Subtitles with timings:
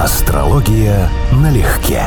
[0.00, 2.02] Астрология налегке.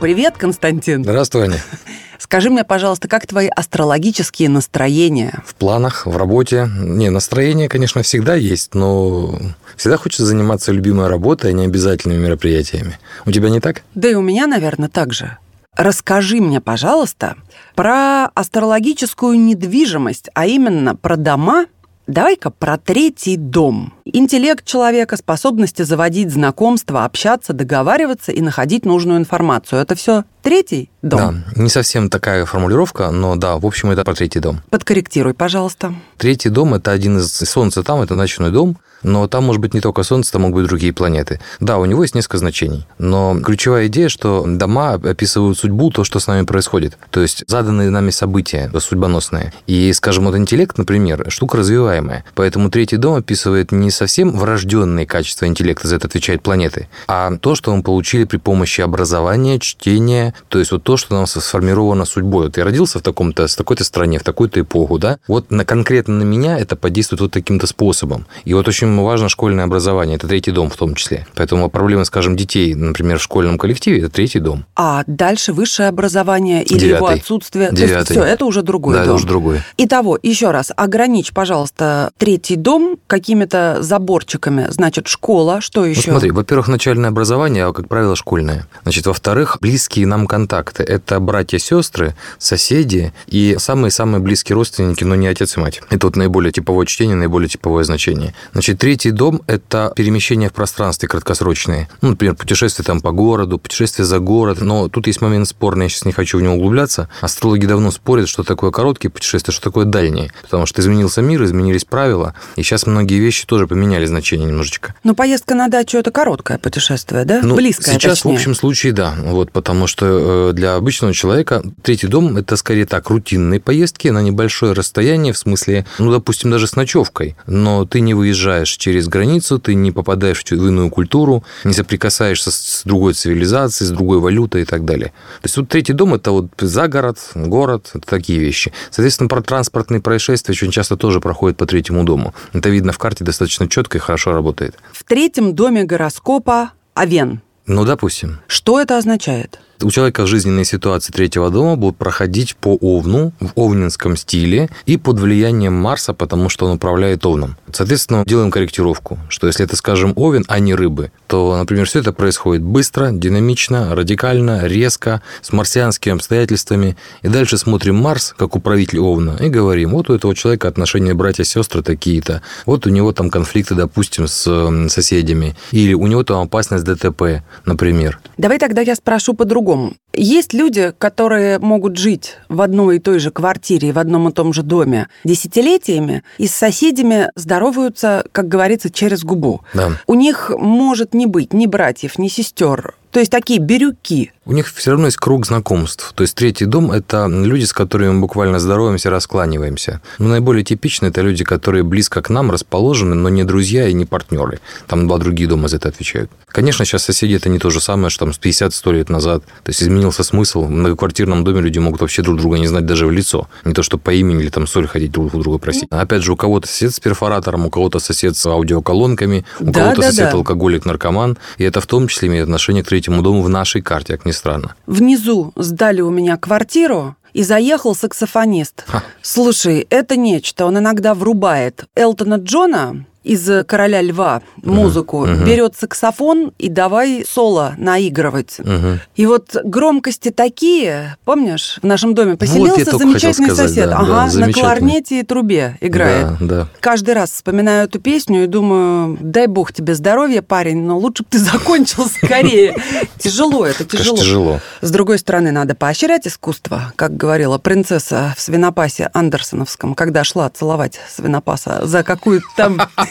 [0.00, 1.02] Привет, Константин.
[1.02, 1.60] Здравствуй, Аня.
[2.20, 5.42] Скажи мне, пожалуйста, как твои астрологические настроения?
[5.44, 6.70] В планах, в работе.
[6.78, 9.36] Не, настроение, конечно, всегда есть, но
[9.76, 12.96] всегда хочется заниматься любимой работой, а не обязательными мероприятиями.
[13.26, 13.82] У тебя не так?
[13.96, 15.38] Да и у меня, наверное, так же.
[15.76, 17.34] Расскажи мне, пожалуйста,
[17.74, 21.66] про астрологическую недвижимость, а именно про дома.
[22.08, 23.92] Давай-ка про третий дом.
[24.06, 29.82] Интеллект человека, способности заводить знакомства, общаться, договариваться и находить нужную информацию.
[29.82, 31.44] Это все третий дом?
[31.54, 34.62] Да, не совсем такая формулировка, но да, в общем, это про третий дом.
[34.70, 35.94] Подкорректируй, пожалуйста.
[36.16, 37.30] Третий дом– это один из...
[37.32, 40.68] Солнце там– это ночной дом, но там может быть не только Солнце, там могут быть
[40.68, 41.40] другие планеты.
[41.60, 42.86] Да, у него есть несколько значений.
[42.98, 46.98] Но ключевая идея, что дома описывают судьбу, то, что с нами происходит.
[47.10, 49.52] То есть заданные нами события судьбоносные.
[49.66, 52.24] И, скажем, вот интеллект, например, штука развиваемая.
[52.34, 57.54] Поэтому третий дом описывает не совсем врожденные качества интеллекта, за это отвечают планеты, а то,
[57.54, 62.04] что мы получили при помощи образования, чтения, то есть вот то, что у нас сформировано
[62.04, 62.46] судьбой.
[62.46, 66.14] Вот я родился в таком-то, с такой-то стране, в такую-то эпоху, да, вот на, конкретно
[66.14, 68.26] на меня это подействует вот таким-то способом.
[68.44, 71.26] И вот очень важно школьное образование, это третий дом в том числе.
[71.34, 74.64] Поэтому проблемы, скажем, детей, например, в школьном коллективе, это третий дом.
[74.76, 76.96] А дальше высшее образование или Девятый.
[76.96, 77.70] его отсутствие?
[77.72, 78.16] Девятый.
[78.16, 79.08] Все, это уже другой да, дом.
[79.08, 79.60] это уже другой.
[79.76, 84.66] Итого, еще раз, ограничь, пожалуйста, третий дом какими-то заборчиками.
[84.70, 86.10] Значит, школа, что еще?
[86.10, 88.66] Ну, смотри, во-первых, начальное образование, а, как правило, школьное.
[88.82, 90.82] Значит, во-вторых, близкие нам контакты.
[90.82, 95.80] Это братья, сестры, соседи и самые-самые близкие родственники, но не отец и мать.
[95.90, 98.34] Это вот наиболее типовое чтение, наиболее типовое значение.
[98.52, 101.88] Значит, третий дом– это перемещение в пространстве краткосрочные.
[102.02, 104.60] Ну, например, путешествие там по городу, путешествие за город.
[104.60, 107.08] Но тут есть момент спорный, я сейчас не хочу в него углубляться.
[107.20, 110.32] Астрологи давно спорят, что такое короткие путешествия, что такое дальние.
[110.42, 114.94] Потому что изменился мир, изменились правила, и сейчас многие вещи тоже поменяли значение немножечко.
[115.04, 117.40] Ну, поездка на дачу– это короткое путешествие, да?
[117.42, 118.32] Ну, Близкое, сейчас, точнее.
[118.32, 119.14] в общем случае, да.
[119.18, 124.22] Вот, потому что э, для обычного человека третий дом– это скорее так, рутинные поездки на
[124.22, 127.36] небольшое расстояние, в смысле, ну, допустим, даже с ночевкой.
[127.46, 132.82] Но ты не выезжаешь через границу, ты не попадаешь в иную культуру, не соприкасаешься с
[132.84, 135.08] другой цивилизацией, с другой валютой и так далее.
[135.08, 138.72] То есть вот третий дом– это вот за город, город, это такие вещи.
[138.90, 142.34] Соответственно, про транспортные происшествия очень часто тоже проходят по третьему дому.
[142.52, 144.76] Это видно в карте достаточно четко и хорошо работает.
[144.92, 147.40] В третьем доме гороскопа Овен.
[147.66, 148.40] Ну, допустим.
[148.46, 149.60] Что это означает?
[149.80, 155.20] У человека жизненные ситуации третьего дома будут проходить по Овну в овнинском стиле и под
[155.20, 157.56] влиянием Марса, потому что он управляет Овном.
[157.72, 162.12] Соответственно, делаем корректировку, что если это, скажем, Овен, а не рыбы, то, например, все это
[162.12, 166.96] происходит быстро, динамично, радикально, резко, с марсианскими обстоятельствами.
[167.22, 171.82] И дальше смотрим Марс, как управитель Овна, и говорим, вот у этого человека отношения братья-сестры
[171.84, 177.44] такие-то, вот у него там конфликты, допустим, с соседями, или у него там опасность ДТП,
[177.64, 178.18] например.
[178.38, 179.67] Давай тогда я спрошу по-другому.
[180.14, 184.52] Есть люди, которые могут жить в одной и той же квартире, в одном и том
[184.52, 189.60] же доме десятилетиями, и с соседями здороваются, как говорится, через губу.
[189.74, 189.92] Да.
[190.06, 192.96] У них может не быть ни братьев, ни сестер.
[193.10, 194.32] То есть такие бирюки.
[194.48, 196.14] У них все равно есть круг знакомств.
[196.14, 200.00] То есть третий дом– это люди, с которыми мы буквально здороваемся, раскланиваемся.
[200.18, 204.06] Но наиболее типично это люди, которые близко к нам расположены, но не друзья и не
[204.06, 204.60] партнеры.
[204.86, 206.30] Там два другие дома за это отвечают.
[206.46, 209.44] Конечно, сейчас соседи– это не то же самое, что там с 50-100 лет назад.
[209.64, 210.62] То есть изменился смысл.
[210.62, 213.48] В многоквартирном доме люди могут вообще друг друга не знать даже в лицо.
[213.66, 215.88] Не то, что по имени или там соль ходить друг у друга просить.
[215.90, 220.00] Опять же, у кого-то сосед с перфоратором, у кого-то сосед с аудиоколонками, у Да, кого-то
[220.00, 220.38] да, сосед да.
[220.38, 221.36] алкоголик, наркоман.
[221.58, 224.37] И это в том числе имеет отношение к третьему дому в нашей карте, как ни
[224.38, 224.74] странно.
[224.86, 228.84] Внизу сдали у меня квартиру, и заехал саксофонист.
[228.86, 229.02] Ха.
[229.22, 230.66] Слушай, это нечто.
[230.66, 235.44] Он иногда врубает Элтона Джона из «Короля льва» музыку, мгм.
[235.44, 238.58] берет саксофон и давай соло наигрывать.
[238.58, 239.00] Мгм.
[239.16, 243.90] И вот громкости такие, помнишь, в нашем доме поселился я только замечательный сказать, сосед.
[243.90, 246.38] да, ага, да, на кларнете и трубе играет.
[246.40, 246.68] Да, да.
[246.80, 251.28] Каждый раз вспоминаю эту песню и думаю, дай бог тебе здоровья, парень, но лучше бы
[251.30, 252.76] ты закончил скорее.
[253.18, 254.16] Тяжело это, тяжело.
[254.16, 254.60] тяжело.
[254.80, 260.98] С другой стороны, надо поощрять искусство, как говорила принцесса в свинопасе Андерсоновском, когда шла целовать
[261.10, 262.80] свинопаса за какую-то там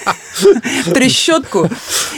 [0.85, 1.69] трещотку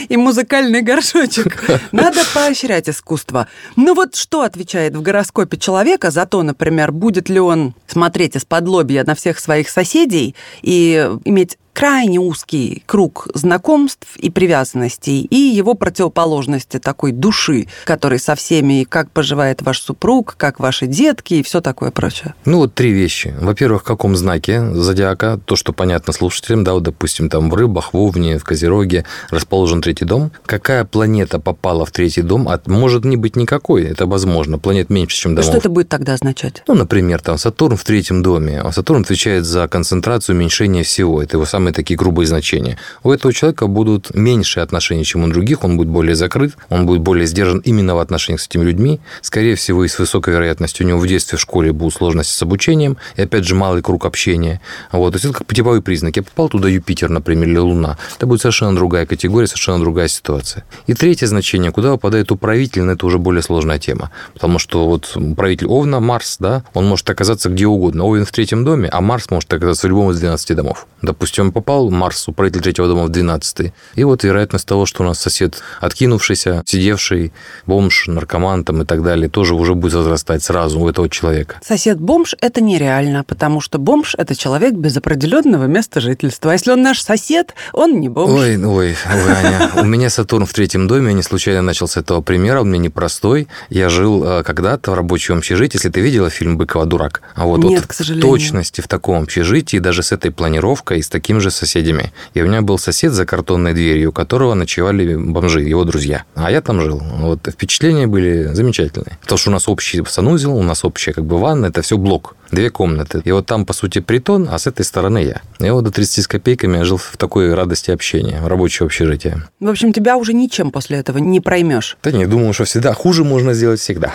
[0.08, 1.64] и музыкальный горшочек.
[1.92, 3.48] Надо поощрять искусство.
[3.76, 8.68] Ну вот что отвечает в гороскопе человека за то, например, будет ли он смотреть из-под
[8.68, 15.74] лобья на всех своих соседей и иметь крайне узкий круг знакомств и привязанностей, и его
[15.74, 21.60] противоположности такой души, который со всеми, как поживает ваш супруг, как ваши детки и все
[21.60, 22.34] такое прочее.
[22.44, 23.34] Ну, вот три вещи.
[23.40, 27.92] Во-первых, в каком знаке зодиака, то, что понятно слушателям, да, вот, допустим, там в рыбах,
[27.92, 30.32] в Овне, в Козероге расположен третий дом.
[30.46, 32.48] Какая планета попала в третий дом?
[32.48, 34.58] А может не быть никакой, это возможно.
[34.58, 35.48] Планет меньше, чем домов.
[35.48, 36.62] Что это будет тогда означать?
[36.66, 38.60] Ну, например, там Сатурн в третьем доме.
[38.60, 41.22] А Сатурн отвечает за концентрацию, уменьшение всего.
[41.22, 42.78] Это его самые такие грубые значения.
[43.02, 45.62] У этого человека будут меньше отношений, чем у других.
[45.62, 48.98] Он будет более закрыт, он будет более сдержан именно в отношениях с этими людьми.
[49.20, 52.42] Скорее всего, и с высокой вероятностью у него в детстве в школе будут сложности с
[52.42, 52.96] обучением.
[53.16, 54.60] И опять же, малый круг общения.
[54.90, 55.10] Вот.
[55.10, 56.16] То есть это как типовой признак.
[56.16, 57.98] Я попал туда Юпитер, например, или Луна.
[58.16, 60.64] Это будет совершенно другая категория, совершенно другая ситуация.
[60.86, 64.10] И третье значение, куда попадает управитель, это уже более сложная тема.
[64.32, 68.04] Потому что вот управитель Овна, Марс, да, он может оказаться где угодно.
[68.04, 70.86] Овен в третьем доме, а Марс может оказаться в любом из 12 домов.
[71.02, 75.06] Допустим, он попал, Марс, управитель третьего дома в 12 и вот вероятность того, что у
[75.06, 77.32] нас сосед откинувшийся, сидевший,
[77.66, 81.56] бомж, наркоман там и так далее, тоже уже будет возрастать сразу у этого человека.
[81.66, 86.52] Сосед-бомж– это нереально, потому что бомж– это человек без определенного места жительства.
[86.52, 88.30] А если он наш сосед, он не бомж.
[88.30, 91.96] Ой, ой, ой, Аня, у меня Сатурн в третьем доме, я не случайно начал с
[91.96, 93.48] этого примера, он мне непростой.
[93.70, 97.22] Я жил э, когда-то в рабочем общежитии, если ты видела фильм «Быкова дурак».
[97.34, 98.30] А вот, Нет, вот к сожалению.
[98.30, 102.12] точности в таком общежитии, даже с этой планировкой с такими же соседями.
[102.34, 106.24] И у меня был сосед за картонной дверью, у которого ночевали бомжи, его друзья.
[106.34, 107.02] А я там жил.
[107.18, 109.18] Вот впечатления были замечательные.
[109.20, 112.36] Потому что у нас общий санузел, у нас общая как бы ванна, это все блок.
[112.50, 113.22] Две комнаты.
[113.24, 115.40] И вот там, по сути, притон, а с этой стороны я.
[115.60, 119.44] Я вот до 30 с копейками я жил в такой радости общения, в рабочее общежитие.
[119.60, 121.96] В общем, тебя уже ничем после этого не проймешь.
[122.02, 124.12] Да не, думаю, что всегда хуже можно сделать всегда.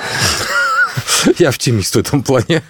[1.40, 2.64] Я оптимист в этом плане.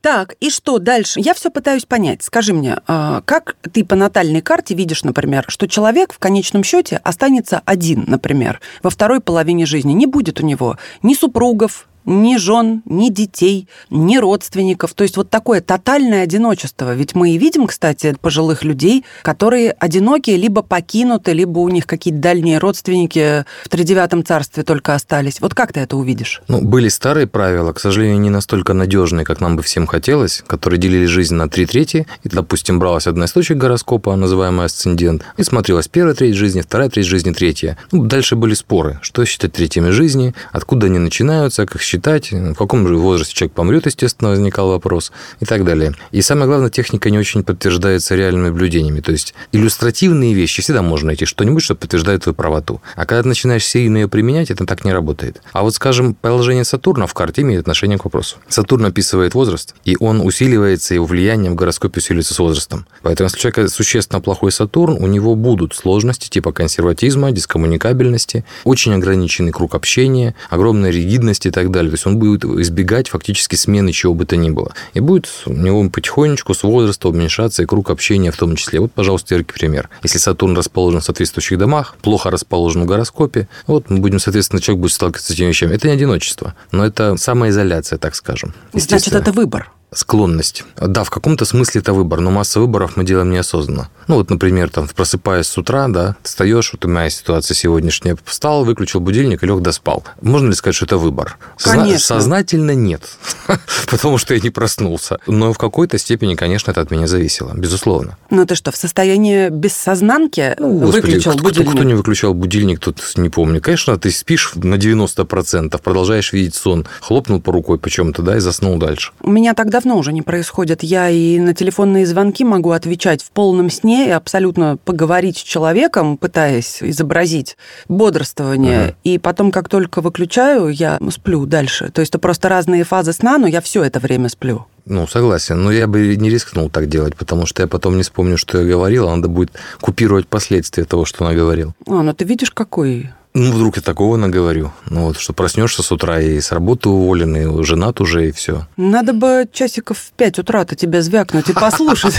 [0.00, 1.20] Так, и что дальше?
[1.20, 2.22] Я все пытаюсь понять.
[2.22, 7.00] Скажи мне, а, как ты по натальной карте видишь, например, что человек в конечном счете
[7.02, 9.92] останется один, например, во второй половине жизни?
[9.92, 14.94] Не будет у него ни супругов, ни жен, ни детей, ни родственников.
[14.94, 16.94] То есть вот такое тотальное одиночество.
[16.94, 22.20] Ведь мы и видим, кстати, пожилых людей, которые одинокие, либо покинуты, либо у них какие-то
[22.20, 25.40] дальние родственники в тридевятом царстве только остались.
[25.40, 26.42] Вот как ты это увидишь?
[26.48, 30.78] Ну, были старые правила, к сожалению, не настолько надежные, как нам бы всем хотелось, которые
[30.78, 32.06] делили жизнь на три трети.
[32.22, 36.88] И, допустим, бралась одна из точек гороскопа, называемая асцендент, и смотрелась первая треть жизни, вторая
[36.88, 37.76] треть жизни, третья.
[37.92, 42.96] Ну, дальше были споры, что считать третьими жизни, откуда они начинаются, как в каком же
[42.96, 45.94] возрасте человек помрет, естественно, возникал вопрос и так далее.
[46.10, 49.00] И самое главное, техника не очень подтверждается реальными наблюдениями.
[49.00, 52.80] То есть иллюстративные вещи всегда можно найти что-нибудь, что подтверждает твою правоту.
[52.96, 55.42] А когда ты начинаешь серийно ее применять, это так не работает.
[55.52, 58.36] А вот, скажем, положение Сатурна в карте имеет отношение к вопросу.
[58.48, 62.86] Сатурн описывает возраст, и он усиливается, его влияние в гороскопе усиливается с возрастом.
[63.02, 68.94] Поэтому, если у человека существенно плохой Сатурн, у него будут сложности типа консерватизма, дискоммуникабельности, очень
[68.94, 71.90] ограниченный круг общения, огромная ригидность и так далее далее.
[71.90, 74.72] То есть он будет избегать фактически смены чего бы то ни было.
[74.94, 78.80] И будет у него потихонечку с возраста уменьшаться и круг общения в том числе.
[78.80, 79.88] Вот, пожалуйста, яркий пример.
[80.02, 84.82] Если Сатурн расположен в соответствующих домах, плохо расположен в гороскопе, вот мы будем, соответственно, человек
[84.82, 85.74] будет сталкиваться с этими вещами.
[85.74, 88.54] Это не одиночество, но это самоизоляция, так скажем.
[88.72, 90.64] Значит, это выбор склонность.
[90.76, 93.88] Да, в каком-то смысле это выбор, но масса выборов мы делаем неосознанно.
[94.08, 98.64] Ну, вот, например, там, просыпаясь с утра, да, встаешь, вот у меня ситуация сегодняшняя, встал,
[98.64, 100.04] выключил будильник и лег доспал.
[100.20, 101.38] Можно ли сказать, что это выбор?
[101.58, 101.98] Конечно.
[101.98, 103.02] Сознательно нет,
[103.90, 105.18] потому что я не проснулся.
[105.26, 108.18] Но в какой-то степени, конечно, это от меня зависело, безусловно.
[108.30, 111.68] Ну, ты что, в состоянии бессознанки ну, выключил кто, будильник?
[111.68, 113.60] Кто, кто не выключал будильник, тут не помню.
[113.60, 118.76] Конечно, ты спишь на 90%, продолжаешь видеть сон, хлопнул по рукой почему-то, да, и заснул
[118.78, 119.12] дальше.
[119.20, 120.82] У меня тогда давно уже не происходит.
[120.82, 126.16] Я и на телефонные звонки могу отвечать в полном сне и абсолютно поговорить с человеком,
[126.16, 127.56] пытаясь изобразить
[127.88, 128.88] бодрствование.
[128.88, 128.96] Угу.
[129.04, 131.90] И потом, как только выключаю, я сплю дальше.
[131.90, 134.66] То есть это просто разные фазы сна, но я все это время сплю.
[134.86, 135.62] Ну, согласен.
[135.62, 138.64] Но я бы не рискнул так делать, потому что я потом не вспомню, что я
[138.66, 139.50] говорил, а надо будет
[139.80, 141.74] купировать последствия того, что наговорил.
[141.86, 144.72] А, ну ты видишь, какой ну, вдруг я такого наговорю.
[144.88, 148.68] Ну, вот, что проснешься с утра и с работы уволен, и женат уже, и все.
[148.76, 152.14] Надо бы часиков в пять утра-то тебя звякнуть и послушать,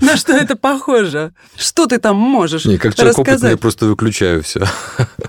[0.00, 1.32] на что это похоже.
[1.56, 4.64] Что ты там можешь Не, как человек опытный, я просто выключаю все.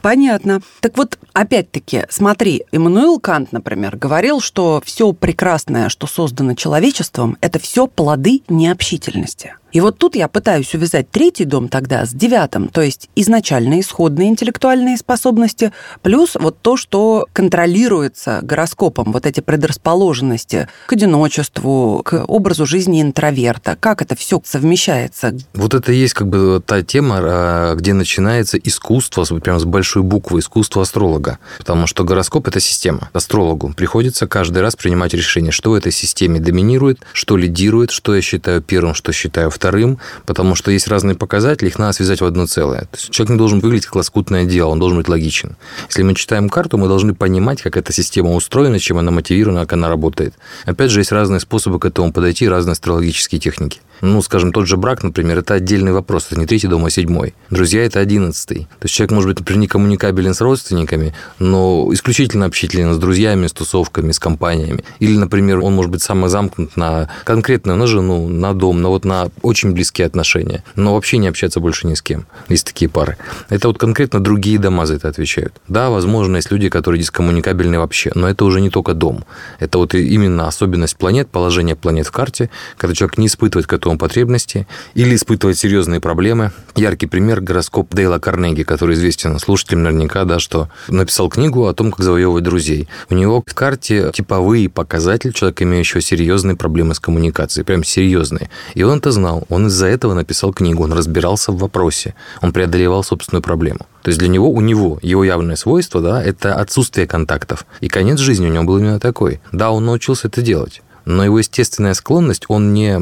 [0.04, 0.62] Понятно.
[0.82, 7.58] Так вот, опять-таки, смотри, Эммануил Кант, например, говорил, что все прекрасное, что создано человечеством, это
[7.58, 9.56] все плоды необщительности.
[9.74, 14.30] И вот тут я пытаюсь увязать третий дом тогда с девятым, то есть изначально исходные
[14.30, 22.66] интеллектуальные способности, плюс вот то, что контролируется гороскопом, вот эти предрасположенности к одиночеству, к образу
[22.66, 23.78] жизни интроверта.
[23.80, 25.36] Как это все совмещается?
[25.54, 30.04] Вот это и есть как бы та тема, а, где начинается искусство, прямо с большой
[30.04, 31.40] буквы, искусство астролога.
[31.58, 33.10] Потому что гороскоп– это система.
[33.14, 38.22] Астрологу приходится каждый раз принимать решение, что в этой системе доминирует, что лидирует, что я
[38.22, 42.46] считаю первым, что считаю вторым, потому что есть разные показатели, их надо связать в одно
[42.48, 42.82] целое.
[42.82, 45.58] То есть человек не должен выглядеть как лоскутное дело, он должен быть логичен.
[45.90, 49.74] Если мы читаем карту, мы должны понимать, как эта система устроена, чем она мотивирована, как
[49.74, 50.34] она работает.
[50.66, 53.82] Опять же, есть разные способы к этому подойти, разные астрологические техники.
[54.02, 56.28] Ну, скажем, тот же брак, например, это отдельный вопрос.
[56.30, 57.34] Это не третий дом, а седьмой.
[57.50, 58.68] Друзья– это одиннадцатый.
[58.80, 63.48] То есть человек может быть, например, не коммуникабелен с родственниками, но исключительно общителен с друзьями,
[63.48, 64.84] с тусовками, с компаниями.
[65.00, 69.30] Или, например, он может быть самозамкнут на конкретную, на жену, на дом, на вот на
[69.42, 72.28] очень близкие отношения, но вообще не общаться больше ни с кем.
[72.50, 73.18] Есть такие пары.
[73.50, 75.54] Это вот конкретно другие дома за это отвечают.
[75.68, 79.26] Да, возможно, есть люди, которые дискоммуникабельны вообще, но это уже не только дом.
[79.60, 83.87] Это вот именно особенность планет, положение планет в карте, когда человек не испытывает к этому
[83.96, 86.52] потребности или испытывает серьезные проблемы.
[86.76, 91.92] Яркий пример– гороскоп Дейла Карнеги, который известен слушателям наверняка, да, что написал книгу о том,
[91.92, 92.88] как завоевывать друзей.
[93.10, 98.50] У него в карте типовые показатели человека, имеющего серьезные проблемы с коммуникацией, прям серьезные.
[98.74, 103.04] И он это знал, он из-за этого написал книгу, он разбирался в вопросе, он преодолевал
[103.04, 103.86] собственную проблему.
[104.08, 107.66] То есть для него, у него, его явное свойство, да, это отсутствие контактов.
[107.82, 109.42] И конец жизни у него был именно такой.
[109.52, 113.00] Да, он научился это делать, но его естественная склонность, он не,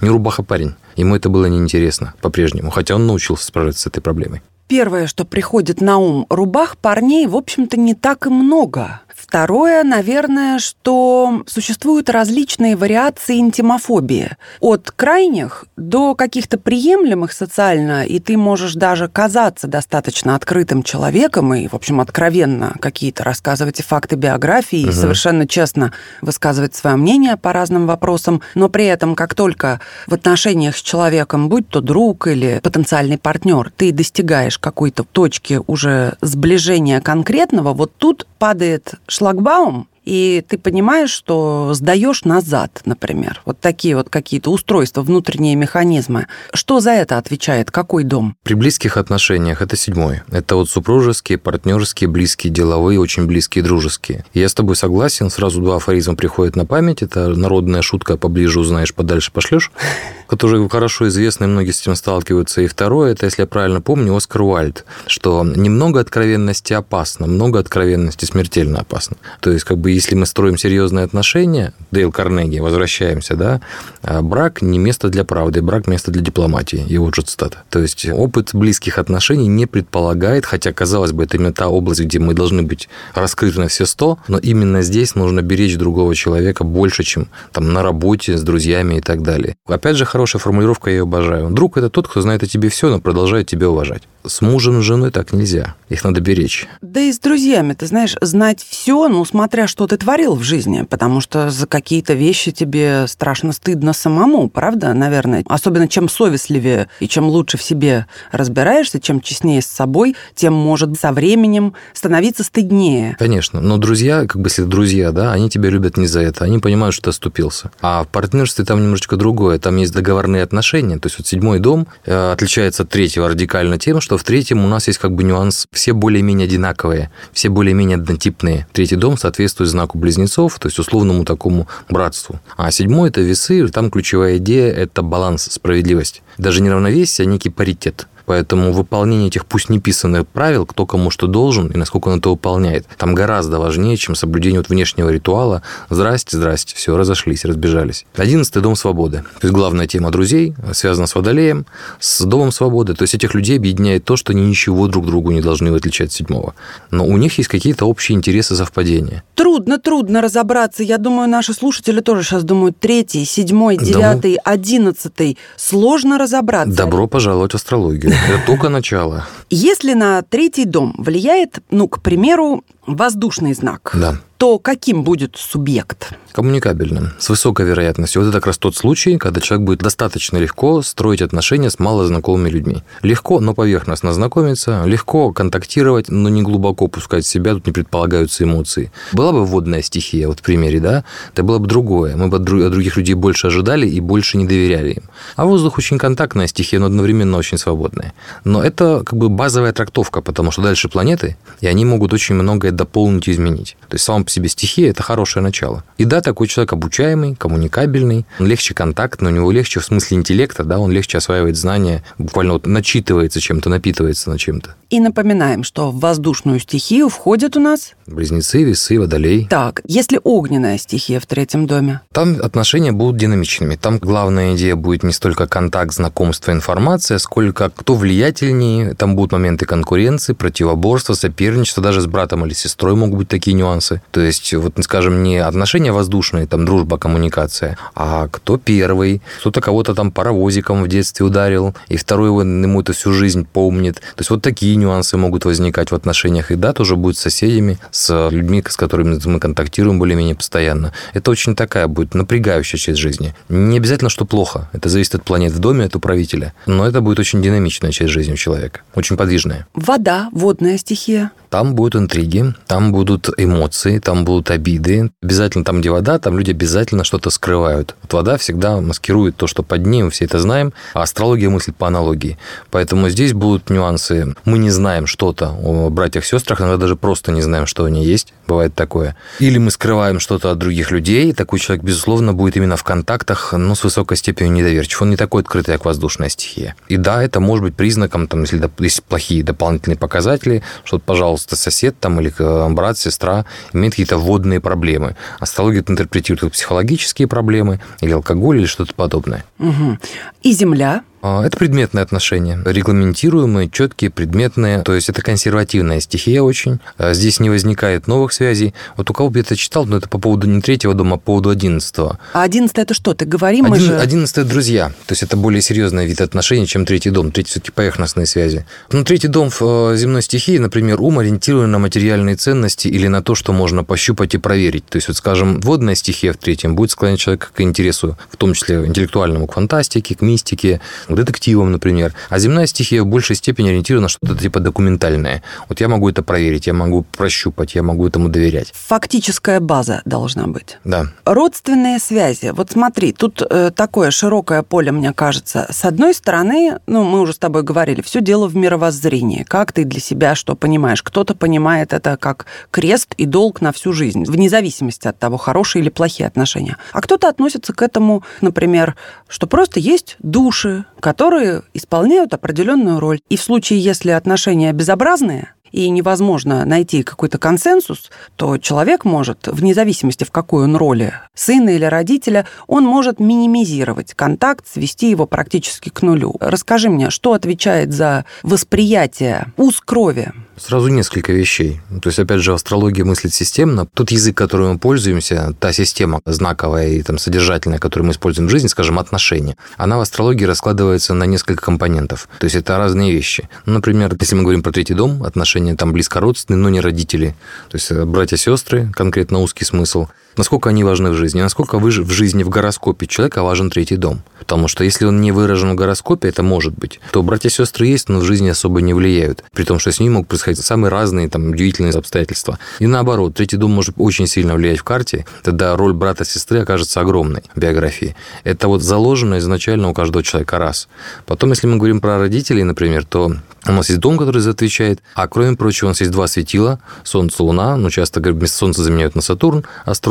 [0.00, 0.74] не рубаха парень.
[0.96, 4.42] Ему это было неинтересно по-прежнему, хотя он научился справляться с этой проблемой.
[4.70, 9.00] Первое, что приходит на ум, рубах парней, в общем-то, не так и много.
[9.20, 14.30] Второе, наверное, что существуют различные вариации интимофобии.
[14.60, 21.68] От крайних до каких-то приемлемых социально, и ты можешь даже казаться достаточно открытым человеком и,
[21.68, 24.90] в общем, откровенно какие-то рассказывать факты биографии, угу.
[24.90, 30.14] и совершенно честно высказывать свое мнение по разным вопросам, но при этом, как только в
[30.14, 37.00] отношениях с человеком, будь то друг или потенциальный партнер, ты достигаешь какой-то точки уже сближения
[37.00, 43.42] конкретного, вот тут падает шлагбаум, и ты понимаешь, что сдаешь назад, например.
[43.44, 46.26] Вот такие вот какие-то устройства, внутренние механизмы.
[46.54, 47.70] Что за это отвечает?
[47.70, 48.36] Какой дом?
[48.42, 50.22] При близких отношениях это седьмой.
[50.30, 54.24] Это вот супружеские, партнерские, близкие, деловые, очень близкие, дружеские.
[54.32, 55.30] Я с тобой согласен.
[55.30, 57.02] Сразу два афоризма приходят на память.
[57.02, 59.70] Это народная шутка «поближе узнаешь, подальше пошлешь»,
[60.28, 62.62] которая хорошо известна, и многие с этим сталкиваются.
[62.62, 68.24] И второе, это, если я правильно помню, Оскар Уальд, что немного откровенности опасно, много откровенности
[68.24, 69.16] смертельно опасно.
[69.40, 73.60] То есть, как бы если мы строим серьезные отношения, Дейл Карнеги, возвращаемся, да,
[74.02, 77.62] а брак не место для правды, брак место для дипломатии, его же цитата.
[77.70, 82.18] То есть опыт близких отношений не предполагает, хотя, казалось бы, это именно та область, где
[82.18, 87.02] мы должны быть раскрыты на все сто, но именно здесь нужно беречь другого человека больше,
[87.02, 89.56] чем там на работе, с друзьями и так далее.
[89.66, 91.50] Опять же, хорошая формулировка, я ее обожаю.
[91.50, 94.02] Друг– это тот, кто знает о тебе все, но продолжает тебя уважать.
[94.26, 95.74] С мужем и женой так нельзя.
[95.88, 96.68] Их надо беречь.
[96.82, 100.82] Да и с друзьями, ты знаешь, знать все, ну, смотря что ты творил в жизни,
[100.82, 105.44] потому что за какие-то вещи тебе страшно стыдно самому, правда, наверное?
[105.48, 110.90] Особенно чем совестливее и чем лучше в себе разбираешься, чем честнее с собой, тем может
[110.98, 113.16] со временем становиться стыднее.
[113.18, 116.58] Конечно, но друзья, как бы если друзья, да, они тебя любят не за это, они
[116.58, 117.70] понимают, что ты оступился.
[117.80, 121.86] А в партнерстве там немножечко другое, там есть договорные отношения, то есть вот седьмой дом
[122.04, 125.68] э, отличается от третьего радикально тем, что в третьем у нас есть как бы нюанс,
[125.70, 128.66] все более-менее одинаковые, все более-менее однотипные.
[128.72, 132.40] Третий дом соответствует знаку близнецов, то есть условному такому братству.
[132.56, 136.22] А седьмой– это весы, там ключевая идея– это баланс, справедливость.
[136.38, 138.08] Даже не равновесие, а некий паритет.
[138.30, 142.28] Поэтому выполнение этих пусть не писанных правил, кто кому что должен и насколько он это
[142.28, 145.62] выполняет, там гораздо важнее, чем соблюдение вот внешнего ритуала.
[145.88, 148.06] Здрасте, здрасте, все, разошлись, разбежались.
[148.14, 149.24] Одиннадцатый дом свободы.
[149.40, 151.66] То есть главная тема друзей связана с Водолеем,
[151.98, 152.94] с домом свободы.
[152.94, 156.06] То есть этих людей объединяет то, что они ничего друг другу не должны, в отличие
[156.06, 156.54] от седьмого.
[156.92, 159.24] Но у них есть какие-то общие интересы совпадения.
[159.34, 160.84] Трудно, трудно разобраться.
[160.84, 165.36] Я думаю, наши слушатели тоже сейчас думают, третий, седьмой, девятый, одиннадцатый.
[165.56, 166.76] Сложно разобраться.
[166.76, 168.12] Добро пожаловать в астрологию.
[168.28, 169.26] Это только начало.
[169.48, 174.16] Если на третий дом влияет, ну, к примеру, воздушный знак, Да.
[174.40, 176.14] То каким будет субъект?
[176.32, 178.22] Коммуникабельным, с высокой вероятностью.
[178.22, 182.48] Вот это как раз тот случай, когда человек будет достаточно легко строить отношения с малознакомыми
[182.48, 182.82] людьми.
[183.02, 188.90] Легко, но поверхностно знакомиться, легко контактировать, но не глубоко пускать себя, тут не предполагаются эмоции.
[189.12, 191.04] Была бы водная стихия, вот в примере, да,
[191.34, 192.16] это было бы другое.
[192.16, 195.02] Мы бы от других людей больше ожидали и больше не доверяли им.
[195.36, 198.14] А воздух очень контактная стихия, но одновременно очень свободная.
[198.44, 202.72] Но это как бы базовая трактовка, потому что дальше планеты, и они могут очень многое
[202.72, 203.76] дополнить и изменить.
[203.90, 205.82] То есть сам по себе стихия– это хорошее начало.
[205.98, 210.62] И да, такой человек обучаемый, коммуникабельный, он легче контактный, у него легче в смысле интеллекта,
[210.62, 214.76] да, он легче осваивает знания, буквально вот начитывается чем-то, напитывается на чем-то.
[214.90, 217.92] И напоминаем, что в воздушную стихию входят у нас...
[218.06, 219.46] Близнецы, весы, водолей.
[219.48, 223.76] Так, если огненная стихия в третьем доме, Там отношения будут динамичными.
[223.76, 228.94] Там главная идея будет не столько контакт, знакомство, информация, сколько кто влиятельнее.
[228.94, 231.84] Там будут моменты конкуренции, противоборства, соперничества.
[231.84, 234.02] Даже с братом или сестрой могут быть такие нюансы.
[234.10, 239.94] То есть, вот, скажем, не отношения воздушные, там дружба, коммуникация, а кто первый, кто-то кого-то
[239.94, 243.96] там паровозиком в детстве ударил, и второй ему это всю жизнь помнит.
[243.96, 246.50] То есть, вот такие нюансы могут возникать в отношениях.
[246.50, 250.92] И да, тоже будет с соседями, с людьми, с которыми мы контактируем более-менее постоянно.
[251.14, 253.34] Это очень такая будет напрягающая часть жизни.
[253.48, 254.68] Не обязательно, что плохо.
[254.72, 256.52] Это зависит от планет в доме, от управителя.
[256.66, 258.80] Но это будет очень динамичная часть жизни у человека.
[258.94, 259.66] Очень подвижная.
[259.74, 265.10] вода, водная стихия, Там будут интриги, там будут эмоции, там будут обиды.
[265.20, 267.96] Обязательно там, где вода, там люди обязательно что-то скрывают.
[268.02, 271.88] Вот вода всегда маскирует то, что под мы все это знаем, а астрология мыслит по
[271.88, 272.38] аналогии.
[272.70, 274.34] Поэтому здесь будут нюансы.
[274.44, 278.32] Мы не знаем что-то о братьях-сестрах, иногда даже просто не знаем, что они есть.
[278.46, 279.16] Бывает такое.
[279.40, 281.32] Или мы скрываем что-то от других людей.
[281.32, 285.02] Такой человек, безусловно, будет именно в контактах, но с высокой степенью недоверчив.
[285.02, 286.76] Он не такой открытый, как воздушная стихия.
[286.88, 291.04] И да, это может быть признаком, там, если есть плохие дополнительные показатели, что, вот,
[291.40, 295.16] пожалуйста, сосед там, или э, брат, сестра имеет какие-то водные проблемы.
[295.38, 299.44] Астрология это интерпретирует как психологические проблемы, или алкоголь, или что-то подобное.
[299.58, 299.98] Мгм.
[300.42, 306.80] и земля, Это предметные отношения, регламентируемые, четкие, предметные, то есть это консервативная стихия очень.
[306.96, 308.74] А Здесь не возникает новых связей.
[308.96, 311.18] Вот у кого бы я это читал, но это по поводу не третьего дома, а
[311.18, 312.18] по поводу одиннадцатого.
[312.32, 313.14] а одиннадцатое это что?
[313.14, 313.98] Ты говори, мы Один- же...
[313.98, 314.88] Одиннадцатый– друзья.
[315.06, 317.32] То есть это более серьезный вид отношений, чем третий дом.
[317.32, 318.64] Третий все-таки поверхностные связи.
[318.90, 323.22] Ну, третий дом в э, земной стихии, например, ум ориентирован на материальные ценности или на
[323.22, 324.86] то, что можно пощупать и проверить.
[324.86, 328.54] То есть, вот, скажем, водная стихия в третьем будет склонять человека к интересу, в том
[328.54, 330.80] числе интеллектуальному, к фантастике, к мистике,
[331.10, 332.14] к детективам, например.
[332.28, 335.42] А земная стихия в большей степени ориентирована на что-то типа документальное.
[335.68, 338.72] Вот я могу это проверить, я могу прощупать, я могу этому доверять.
[338.74, 340.78] Фактическая база должна быть.
[340.84, 341.06] Да.
[341.24, 342.50] Родственные связи.
[342.54, 345.66] Вот смотри, тут э, такое широкое поле, мне кажется.
[345.70, 349.42] С одной стороны, ну, мы уже с тобой говорили, все дело в мировоззрении.
[349.42, 351.02] Как ты для себя что понимаешь?
[351.02, 355.82] Кто-то понимает это как крест и долг на всю жизнь, вне зависимости от того, хорошие
[355.82, 356.76] или плохие отношения.
[356.92, 358.96] А кто-то относится к этому, например,
[359.28, 363.20] что просто есть души, которые исполняют определенную роль.
[363.28, 369.74] И в случае, если отношения безобразные, и невозможно найти какой-то консенсус, то человек может, вне
[369.74, 375.88] зависимости в какой он роли, сына или родителя, он может минимизировать контакт, свести его практически
[375.88, 376.34] к нулю.
[376.40, 380.32] Расскажи мне, что отвечает за восприятие уз крови?
[380.60, 381.80] Сразу несколько вещей.
[382.02, 383.86] То есть, опять же, астрология мыслит системно.
[383.86, 388.50] Тот язык, которым мы пользуемся, та система знаковая и там, содержательная, которую мы используем в
[388.50, 392.28] жизни, скажем, отношения, она в астрологии раскладывается на несколько компонентов.
[392.38, 393.48] То есть, это разные вещи.
[393.64, 397.34] Ну, например, если мы говорим про третий дом, отношения там близко родственные, но не родители.
[397.70, 400.08] То есть, э, братья-сестры, конкретно узкий смысл.
[400.36, 404.22] Насколько они важны в жизни, насколько вы в жизни в гороскопе человека важен третий дом.
[404.38, 408.20] Потому что если он не выражен в гороскопе, это может быть, то братья-сестры есть, но
[408.20, 409.44] в жизни особо не влияют.
[409.52, 412.58] При том, что с ними могут происходить самые разные там, удивительные обстоятельства.
[412.78, 417.42] И наоборот, третий дом может очень сильно влиять в карте, тогда роль брата-сестры окажется огромной
[417.54, 418.16] в биографии.
[418.44, 420.88] Это вот заложено изначально у каждого человека раз.
[421.26, 423.32] Потом, если мы говорим про родителей, например, то
[423.66, 426.80] у нас есть дом, который за отвечает, а кроме прочего у нас есть два светила,
[427.04, 429.64] Солнце, Луна, ну часто говорят, вместо заменяют на Сатурн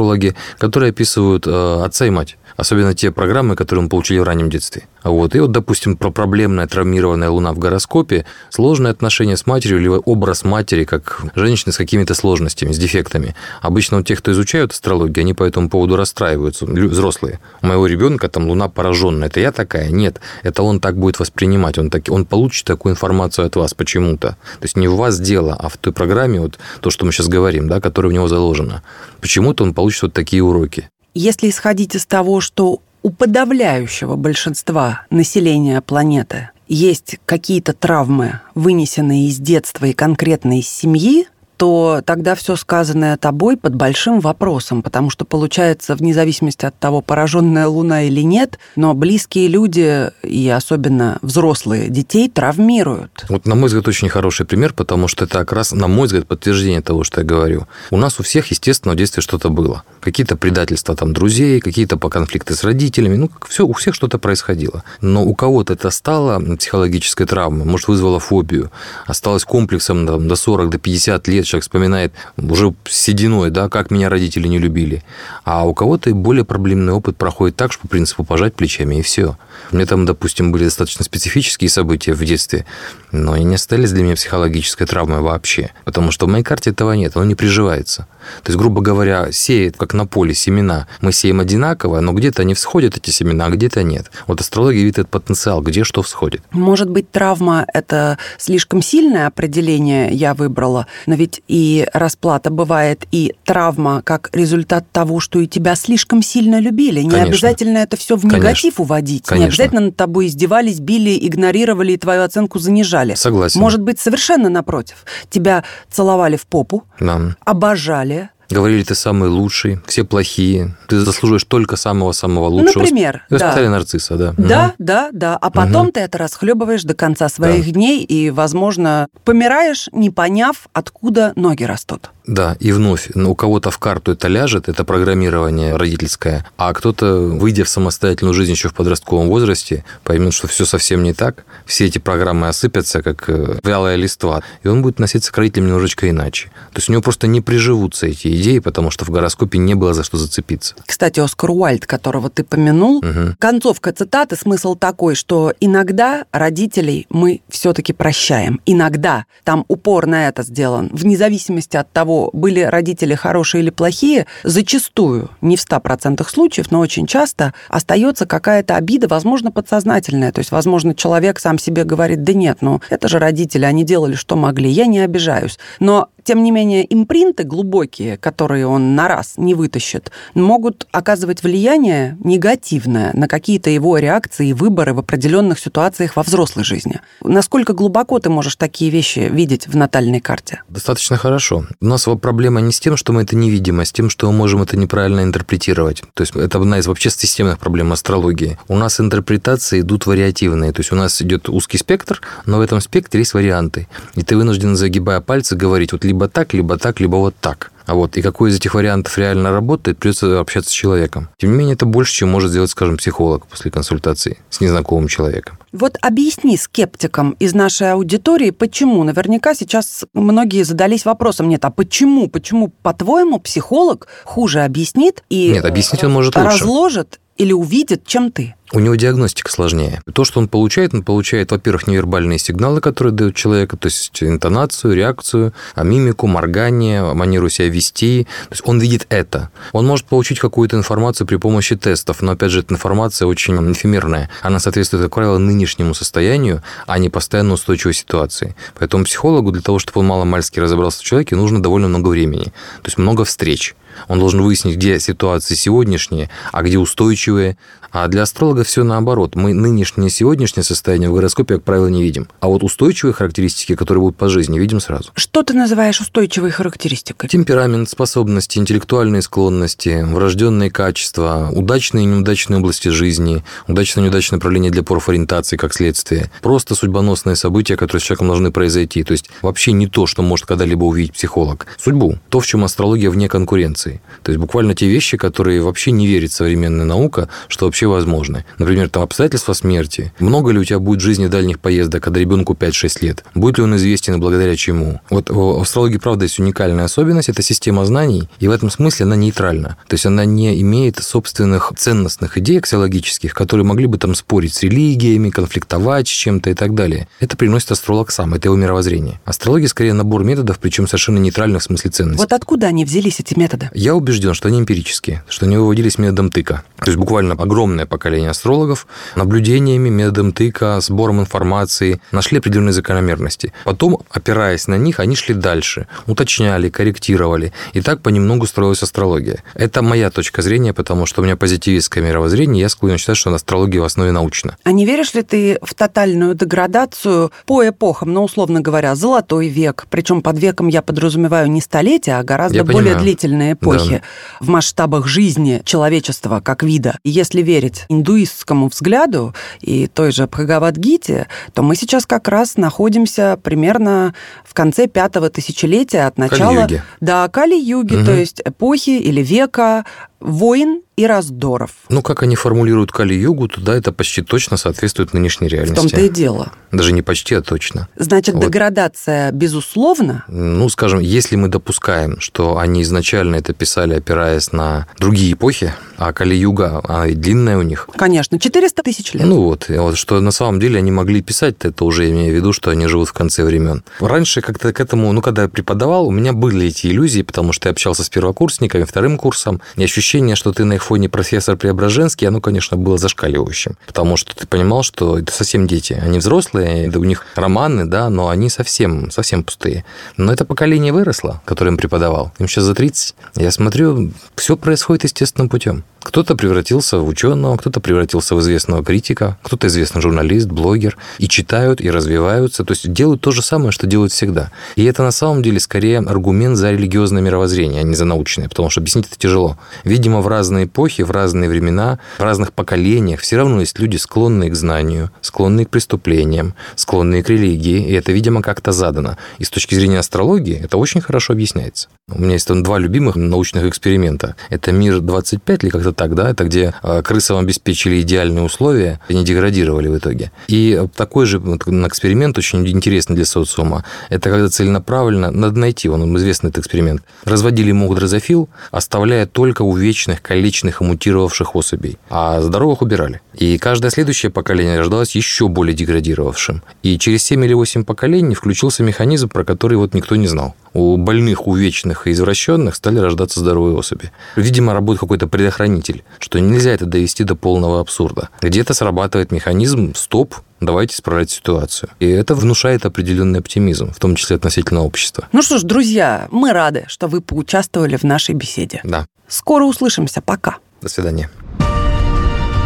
[0.10, 2.38] астрологи, которые описывают э, отца и мать.
[2.60, 4.84] Особенно те программы, которые мы получили в раннем детстве.
[5.06, 5.34] Вот.
[5.34, 10.44] И вот, допустим, про проблемная травмированная Луна в гороскопе, сложные отношения с матерью или образ
[10.44, 13.34] матери как женщины с какими-то сложностями, с дефектами.
[13.62, 17.40] Обычно у тех, кто изучают астрологию, они по этому поводу расстраиваются, взрослые.
[17.62, 19.30] У моего ребенка там Луна пораженная.
[19.30, 19.90] Это я такая?
[19.90, 20.20] Нет.
[20.44, 21.78] Это он так будет воспринимать.
[21.78, 24.32] Он, так, он получит такую информацию от вас почему-то.
[24.60, 27.30] То есть не в вас дело, а в той программе, вот то, что мы сейчас
[27.30, 28.84] говорим, да, которая в него заложена.
[29.22, 30.90] Почему-то он получит вот такие уроки.
[31.22, 39.38] Если исходить из того, что у подавляющего большинства населения планеты есть какие-то травмы, вынесенные из
[39.38, 41.28] детства и конкретно из семьи,
[41.60, 47.02] то тогда все сказанное тобой под большим вопросом, потому что получается, вне зависимости от того,
[47.02, 53.26] пораженная Луна или нет, но близкие люди и особенно взрослые детей травмируют.
[53.28, 56.28] Вот, на мой взгляд, очень хороший пример, потому что это как раз, на мой взгляд,
[56.28, 57.68] подтверждение того, что я говорю.
[57.92, 59.84] У нас у всех, естественно, в детстве что-то было.
[60.00, 63.18] Какие-то предательства там друзей, какие-то по конфликты с родителями.
[63.18, 64.86] Ну, все, у всех что-то происходило.
[65.02, 68.72] Но у кого-то это стало психологической травмой, может, вызвало фобию,
[69.08, 74.10] осталось комплексом там, до 40, до 50 лет, человек вспоминает уже сединой, да, как меня
[74.10, 75.04] родители не любили.
[75.44, 79.38] А у кого-то более проблемный опыт проходит так, что по принципу пожать плечами, и все.
[79.72, 82.66] У меня там, допустим, были достаточно специфические события в детстве,
[83.12, 85.72] но они не остались для меня психологической травмой вообще.
[85.86, 88.08] Потому что в моей карте этого нет, оно не приживается.
[88.44, 90.88] То есть, грубо говоря, сеет, как на поле, семена.
[91.02, 94.12] Мы сеем одинаково, но где-то они всходят, эти семена, а где-то нет.
[94.28, 96.44] Вот астрология видит этот потенциал, где что всходит.
[96.52, 103.34] Может быть, травма– это слишком сильное определение я выбрала, но ведь и расплата бывает, и
[103.46, 107.02] травма как результат того, что и тебя слишком сильно любили.
[107.02, 107.30] Не Конечно.
[107.30, 108.84] обязательно это все в негатив Конечно.
[108.84, 109.26] уводить.
[109.26, 109.44] Конечно.
[109.44, 113.16] Не обязательно над тобой издевались, били, игнорировали и твою оценку занижали.
[113.16, 113.60] Согласен.
[113.60, 115.06] Может быть, совершенно напротив.
[115.30, 117.36] Тебя целовали в попу, Да.
[117.46, 122.84] обожали, Говорили, ты самый лучший, все плохие, ты заслуживаешь только самого-самого лучшего.
[122.84, 123.72] Например, Воспитали да.
[123.72, 124.34] нарцисса, да.
[124.38, 125.38] Да, да, да.
[125.38, 131.34] А потом ты это расхлебываешь до конца своих дней и, возможно, помираешь, не поняв, откуда
[131.36, 132.10] ноги растут.
[132.30, 137.16] Да, и вновь, ну, у кого-то в карту это ляжет, это программирование родительское, а кто-то,
[137.16, 141.86] выйдя в самостоятельную жизнь еще в подростковом возрасте, поймет, что все совсем не так, все
[141.88, 146.50] эти программы осыпятся, как э, вялая листва, и он будет носиться к родителям немножечко иначе.
[146.72, 149.96] То есть у него просто не приживутся эти идеи, потому что в гороскопе не было
[149.96, 150.76] за что зацепиться.
[150.86, 153.38] Кстати, Оскар Уальд, которого ты помянул, Мгм.
[153.40, 158.62] концовка цитаты, смысл такой, что иногда родителей мы все-таки прощаем.
[158.68, 159.26] Иногда.
[159.44, 160.90] Там упор на это сделан.
[160.94, 166.80] Вне зависимости от того, были родители хорошие или плохие, зачастую, не в 100% случаев, но
[166.80, 170.32] очень часто остается какая-то обида, возможно, подсознательная.
[170.32, 174.16] То есть, возможно, человек сам себе говорит, да нет, ну это же родители, они делали,
[174.16, 175.58] что могли, я не обижаюсь.
[175.80, 182.18] Но тем не менее, импринты глубокие, которые он на раз не вытащит, могут оказывать влияние
[182.24, 187.00] негативное на какие-то его реакции и выборы в определенных ситуациях во взрослой жизни.
[187.22, 190.64] Насколько глубоко ты можешь такие вещи видеть в натальной карте?
[190.70, 191.66] Достаточно хорошо.
[191.82, 194.32] У нас проблема не с тем, что мы это не видим, а с тем, что
[194.32, 196.04] мы можем это неправильно интерпретировать.
[196.14, 198.58] То есть это одна из вообще системных проблем астрологии.
[198.68, 200.72] У нас интерпретации идут вариативные.
[200.72, 203.88] То есть у нас идет узкий спектр, но в этом спектре есть варианты.
[204.16, 207.72] И ты вынужден, загибая пальцы, говорить вот либо так, либо так, либо вот так.
[207.86, 211.30] А вот и какой из этих вариантов реально работает, придется общаться с человеком.
[211.38, 215.58] Тем не менее, это больше, чем может сделать, скажем, психолог после консультации с незнакомым человеком.
[215.72, 219.04] Вот объясни скептикам из нашей аудитории, почему.
[219.04, 222.28] Наверняка сейчас многие задались вопросом, нет, а почему?
[222.28, 226.48] Почему, по-твоему, психолог хуже объяснит и Нет, объяснить он может лучше.
[226.48, 228.54] разложит или увидит, чем ты?
[228.72, 230.04] У него диагностика сложнее.
[230.14, 234.94] То, что он получает, он получает, во-первых, невербальные сигналы, которые дают человеку, то есть интонацию,
[234.94, 238.28] реакцию, а мимику, моргание, манеру себя вести.
[238.50, 239.50] То есть он видит это.
[239.72, 244.30] Он может получить какую-то информацию при помощи тестов, но, опять же, эта информация очень эфемерная.
[244.44, 248.56] Она соответствует, как правило, нынешнему состоянию, а не постоянно устойчивой ситуации.
[248.78, 252.46] Поэтому психологу для того, чтобы он маломальски разобрался в человеке, нужно довольно много времени.
[252.46, 253.76] То есть много встреч.
[254.08, 257.58] Он должен выяснить, где ситуации сегодняшние, а где устойчивые.
[257.92, 259.36] А для астролога все наоборот.
[259.36, 262.28] Мы нынешнее сегодняшнее состояние в гороскопе, как правило, не видим.
[262.40, 265.10] А вот устойчивые характеристики, которые будут по жизни, видим сразу.
[265.16, 267.30] Что ты называешь устойчивой характеристикой?
[267.30, 274.72] Темперамент, способности, интеллектуальные склонности, врожденные качества, удачные и неудачные области жизни, удачное и неудачное направление
[274.72, 279.04] для профориентации как следствие, просто судьбоносные события, которые с человеком должны произойти.
[279.04, 281.66] То есть вообще не то, что может когда-либо увидеть психолог.
[281.80, 282.20] Судьбу.
[282.30, 283.89] То, в чем астрология вне конкуренции.
[284.24, 288.46] То есть буквально те вещи, которые вообще не верит современная наука, что вообще возможны.
[288.58, 290.14] Например, там обстоятельства смерти.
[290.20, 293.24] Много ли у тебя будет в жизни дальних поездок, когда ребенку 5-6 лет?
[293.36, 295.02] Будет ли он известен и благодаря чему?
[295.10, 297.30] Вот в астрологии, правда, есть уникальная особенность.
[297.30, 299.78] Это система знаний, и в этом смысле она нейтральна.
[299.88, 304.64] То есть она не имеет собственных ценностных идей аксиологических, которые могли бы там спорить с
[304.64, 307.08] религиями, конфликтовать с чем-то и так далее.
[307.20, 309.20] Это приносит астролог сам, это его мировоззрение.
[309.26, 312.22] Астрология скорее набор методов, причем совершенно нейтральных в смысле ценности.
[312.22, 313.70] Вот откуда они взялись, эти методы?
[313.80, 316.64] Я убежден, что они эмпирические, что они выводились методом тыка.
[316.80, 323.54] То есть буквально огромное поколение астрологов наблюдениями, методом тыка, сбором информации нашли определенные закономерности.
[323.64, 327.54] Потом, опираясь на них, они шли дальше, уточняли, корректировали.
[327.72, 329.46] И так понемногу строилась астрология.
[329.54, 333.80] Это моя точка зрения, потому что у меня позитивистское мировоззрение, я склонен считать, что астрология
[333.80, 334.58] в основе научна.
[334.66, 339.86] А не веришь ли ты в тотальную деградацию по эпохам, ну, условно говоря, золотой век,
[339.90, 343.00] причем под веком я подразумеваю не столетия, а гораздо я более понимаю.
[343.00, 344.46] длительные эпохи да.
[344.46, 346.98] в масштабах жизни человечества как вида.
[347.04, 353.40] И если верить индуистскому взгляду и той же Бхагавадгите, то мы сейчас как раз находимся
[353.42, 354.14] примерно
[354.46, 356.54] в конце пятого тысячелетия от начала...
[356.54, 356.84] Кали-юги.
[357.00, 358.06] Да, Кали-юги, угу.
[358.06, 359.86] то есть эпохи или века
[360.20, 361.72] войн и раздоров.
[361.88, 365.80] Ну, как они формулируют Кали-югу, туда это почти точно соответствует нынешней реальности.
[365.80, 366.52] В том-то и дело.
[366.74, 367.88] Даже не почти, а точно.
[367.96, 368.44] Значит, вот.
[368.44, 370.26] деградация безусловно?
[370.28, 376.12] Ну, скажем, если мы допускаем, что они изначально это писали, опираясь на другие эпохи, а
[376.12, 377.88] Кали-юга, она ведь длинная у них.
[377.96, 379.26] Конечно, 400 тысяч лет.
[379.26, 382.52] Ну вот, вот, что на самом деле они могли писать, это уже имея в виду,
[382.52, 383.86] что они живут в конце времен.
[384.02, 387.70] Раньше как-то к этому, ну, когда я преподавал, у меня были эти иллюзии, потому что
[387.70, 391.56] я общался с первокурсниками, вторым курсом, и ощущение ощущение, что ты на их фоне профессор
[391.56, 393.78] Преображенский, оно, конечно, было зашкаливающим.
[393.86, 395.94] Потому что ты понимал, что это совсем дети.
[395.94, 399.86] Они взрослые, у них романы, да, но они совсем, совсем пустые.
[400.18, 402.32] Но это поколение выросло, которое им преподавал.
[402.40, 403.16] Им сейчас за 30.
[403.36, 405.84] Я смотрю, все происходит естественным путем.
[406.02, 410.98] Кто-то превратился в ученого, кто-то превратился в известного критика, кто-то известный журналист, блогер.
[411.20, 412.64] И читают, и развиваются.
[412.64, 414.50] То есть делают то же самое, что делают всегда.
[414.76, 418.70] И это на самом деле скорее аргумент за религиозное мировоззрение, а не за научное, потому
[418.70, 419.58] что объяснить это тяжело.
[420.00, 424.50] Видимо, в разные эпохи, в разные времена, в разных поколениях все равно есть люди, склонные
[424.50, 429.18] к знанию, склонные к преступлениям, склонные к религии, и это, видимо, как-то задано.
[429.40, 431.90] И с точки зрения астрологии это очень хорошо объясняется.
[432.10, 434.38] У меня есть там два любимых научных эксперимента.
[434.50, 436.30] Это «Мир 25» или как-то так, да?
[436.30, 440.32] Это где а, крысам обеспечили идеальные условия, они деградировали в итоге.
[440.48, 443.84] И такой же эксперимент очень интересный для социума.
[444.10, 447.04] Это когда целенаправленно, надо найти, он известный этот эксперимент.
[447.26, 453.22] Разводили ему дрозофил, оставляя только увечных, калечных и мутировавших особей, а здоровых убирали.
[453.34, 456.62] И каждое следующее поколение рождалось еще более деградировавшим.
[456.84, 460.98] И через 7 или 8 поколений включился механизм, про который вот никто не знал у
[460.98, 464.12] больных, увечных и извращенных стали рождаться здоровые особи.
[464.36, 468.30] Видимо, работает какой-то предохранитель, что нельзя это довести до полного абсурда.
[468.42, 471.90] Где-то срабатывает механизм «стоп», давайте исправлять ситуацию.
[472.00, 475.28] И это внушает определенный оптимизм, в том числе относительно общества.
[475.32, 478.82] Ну что ж, друзья, мы рады, что вы поучаствовали в нашей беседе.
[478.84, 479.06] Да.
[479.28, 480.22] Скоро услышимся.
[480.22, 480.58] Пока.
[480.82, 481.30] До свидания.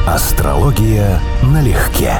[0.08, 2.20] Астрология налегке.